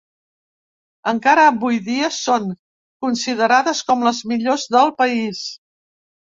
[1.11, 2.49] Encara avui dia són
[3.07, 5.47] considerades com les millors del país.